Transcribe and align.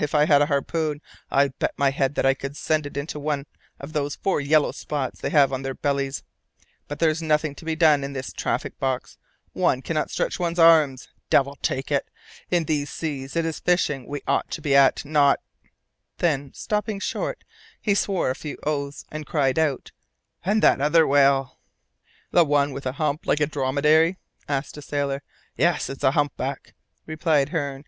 if 0.00 0.16
I 0.16 0.24
had 0.24 0.42
a 0.42 0.46
harpoon, 0.46 1.00
I 1.30 1.46
bet 1.46 1.74
my 1.78 1.90
head 1.90 2.16
that 2.16 2.26
I 2.26 2.34
could 2.34 2.56
send 2.56 2.86
it 2.86 2.96
into 2.96 3.20
one 3.20 3.46
of 3.78 3.92
the 3.92 4.10
four 4.20 4.40
yellow 4.40 4.72
spots 4.72 5.20
they 5.20 5.30
have 5.30 5.52
on 5.52 5.62
their 5.62 5.74
bodies. 5.74 6.24
But 6.88 6.98
there's 6.98 7.22
nothing 7.22 7.54
to 7.54 7.64
be 7.64 7.76
done 7.76 8.02
in 8.02 8.12
this 8.12 8.32
traffic 8.32 8.80
box; 8.80 9.16
one 9.52 9.82
cannot 9.82 10.10
stretch 10.10 10.40
one's 10.40 10.58
arms. 10.58 11.06
Devil 11.30 11.56
take 11.62 11.92
it! 11.92 12.10
In 12.50 12.64
these 12.64 12.90
seas 12.90 13.36
it 13.36 13.46
is 13.46 13.60
fishing 13.60 14.08
we 14.08 14.22
ought 14.26 14.50
to 14.50 14.60
be 14.60 14.74
at, 14.74 15.04
not" 15.04 15.38
Then, 16.18 16.52
stopping 16.52 16.98
short, 16.98 17.44
he 17.80 17.94
swore 17.94 18.28
a 18.30 18.34
few 18.34 18.58
oaths, 18.64 19.04
and 19.12 19.24
cried 19.24 19.56
out, 19.56 19.92
"And 20.44 20.64
that 20.64 20.80
other 20.80 21.06
whale!" 21.06 21.60
"The 22.32 22.44
one 22.44 22.72
with 22.72 22.86
a 22.86 22.92
hump 22.98 23.24
like 23.24 23.38
a 23.38 23.46
dromedary?" 23.46 24.16
asked 24.48 24.76
a 24.76 24.82
sailor. 24.82 25.22
"Yes. 25.56 25.88
It 25.88 25.98
is 25.98 26.02
a 26.02 26.10
humpback," 26.10 26.74
replied 27.06 27.50
Hearne. 27.50 27.84